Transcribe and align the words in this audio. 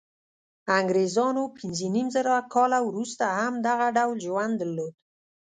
انګرېزانو 0.77 1.43
پنځه 1.57 1.85
نیم 1.95 2.07
زره 2.15 2.33
کاله 2.53 2.79
وروسته 2.87 3.25
هم 3.39 3.53
دغه 3.67 3.87
ډول 3.97 4.17
ژوند 4.25 4.53
درلود. 4.61 4.93